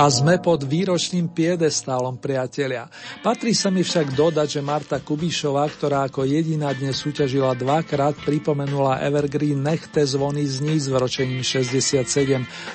[0.04, 2.92] A sme pod výročným piedestálom, priatelia.
[3.24, 9.00] Patrí sa mi však dodať, že Marta Kubišová, ktorá ako jediná dnes súťažila dvakrát, pripomenula
[9.00, 12.04] Evergreen Nechte zvony z níz v ročením 67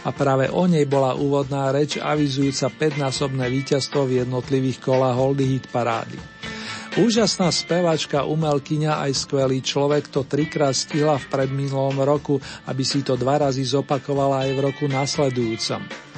[0.02, 5.70] a práve o nej bola úvodná reč avizujúca 5-násobné víťazstvo v jednotlivých kolách Holdy Hit
[5.70, 6.18] parády.
[6.98, 13.14] Úžasná spevačka, umelkyňa aj skvelý človek to trikrát stihla v predminulom roku, aby si to
[13.14, 16.09] dva razy zopakovala aj v roku nasledujúcom.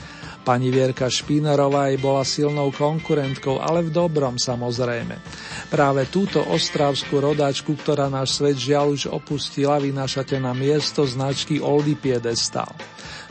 [0.42, 5.22] Pani Vierka Špínerová jej bola silnou konkurentkou, ale v dobrom samozrejme.
[5.70, 11.94] Práve túto ostrávskú rodáčku, ktorá náš svet žiaľ už opustila, vynášate na miesto značky Oldy
[11.94, 12.74] Piedestal.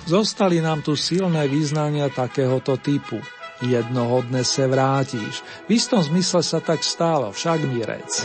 [0.06, 3.18] Zostali nám tu silné význania takéhoto typu.
[3.60, 5.44] Jednohodne se vrátíš.
[5.68, 8.24] V istom zmysle sa tak stálo, však mi rec.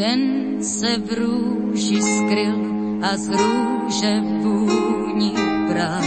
[0.00, 0.20] Ten
[0.64, 1.08] se v
[1.74, 2.54] růži skryl
[3.02, 5.34] a z růže vůni
[5.68, 6.02] bral.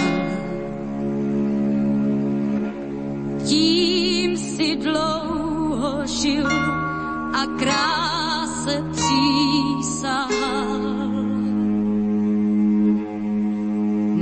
[3.46, 6.48] Tím si dlouho žil
[7.34, 10.80] a kráse přísahal.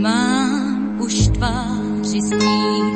[0.01, 2.94] Mám už tváři sníh,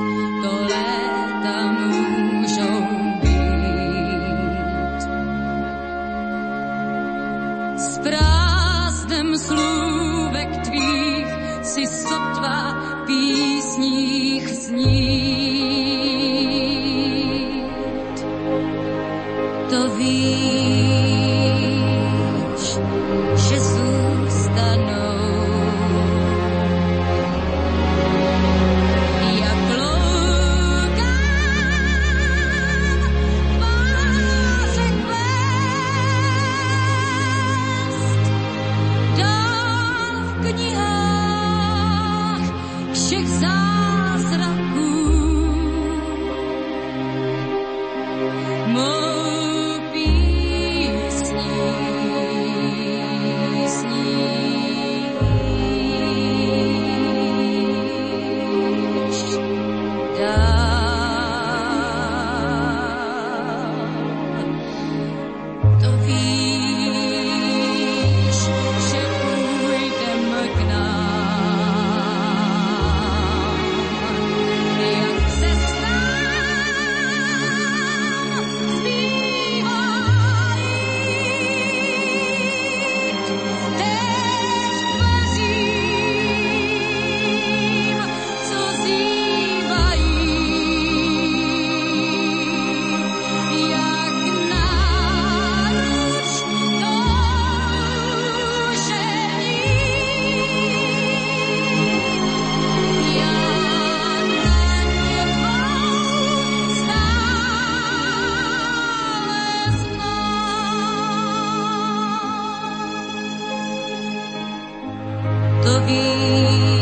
[115.70, 116.79] Love be.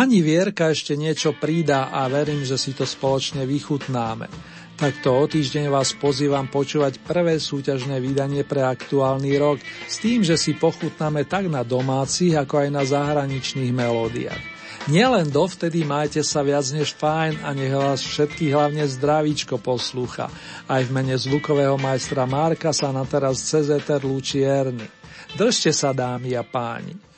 [0.00, 4.32] Pani Vierka ešte niečo pridá a verím, že si to spoločne vychutnáme.
[4.72, 10.40] Takto o týždeň vás pozývam počúvať prvé súťažné vydanie pre aktuálny rok s tým, že
[10.40, 14.40] si pochutnáme tak na domácich, ako aj na zahraničných melódiách.
[14.88, 20.32] Nielen dovtedy majte sa viac než fajn a nech vás všetkých hlavne zdravíčko poslúcha.
[20.64, 24.88] Aj v mene zvukového majstra Marka sa na teraz CZR lúči Erny.
[25.36, 27.09] Držte sa dámy a páni.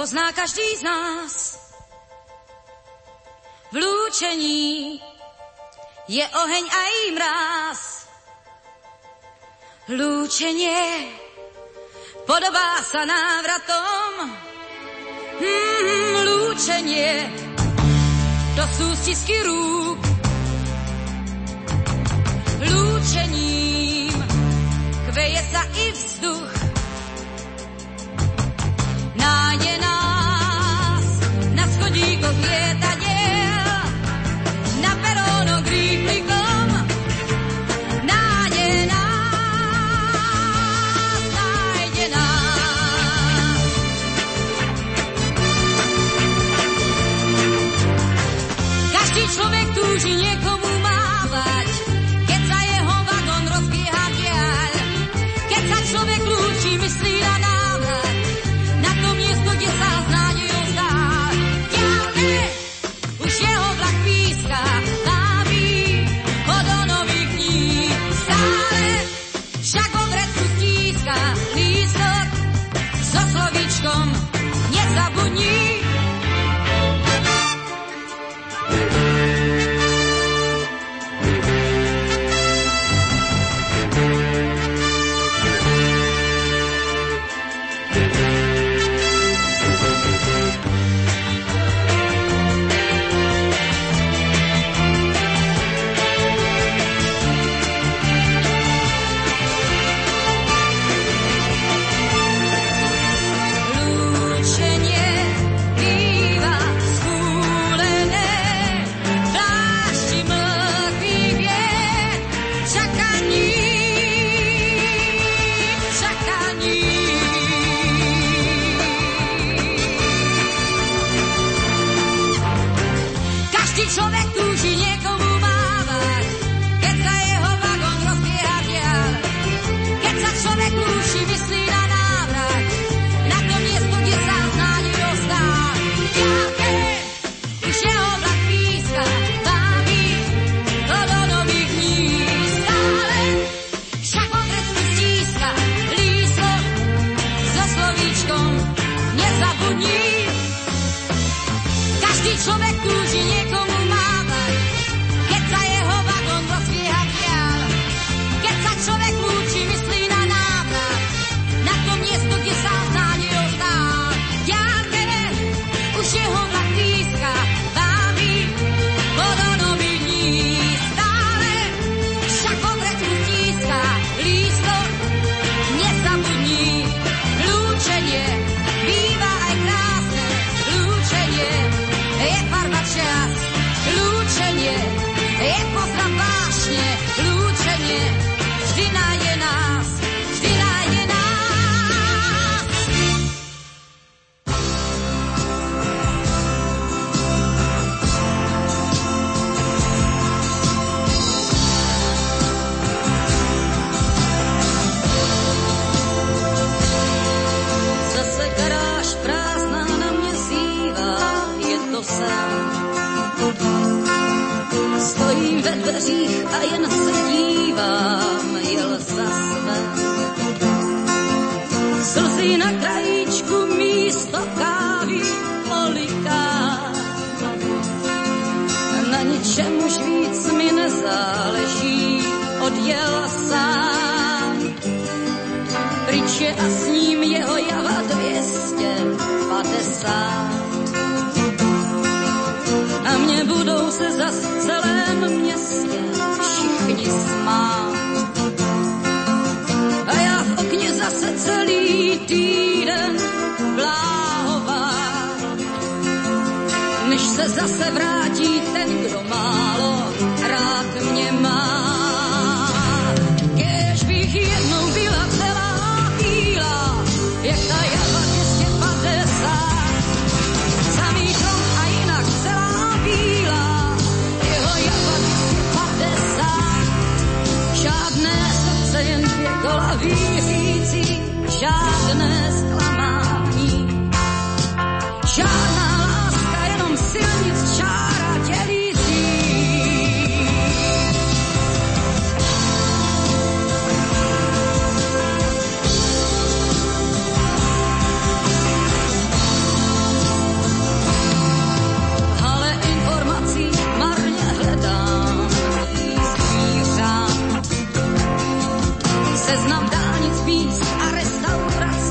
[0.00, 1.34] Pozná každý z nás.
[3.70, 4.98] V lúčení
[6.08, 7.80] je oheň aj mráz.
[9.92, 11.12] Lúčenie
[12.26, 14.34] podobá sa návratom.
[15.38, 17.28] Hmm, lúčenie
[18.56, 20.00] to sú stisky rúk.
[22.66, 24.16] Lúčením
[25.12, 26.59] kveje sa i vzduch.
[29.30, 31.06] Nádej nás
[31.54, 32.89] na schodíkoch lietadiel,